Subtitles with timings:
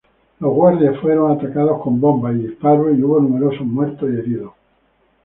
[0.39, 4.53] Los guardias fueron atacados con bombas y disparos, y hubo numerosos muertos y heridos.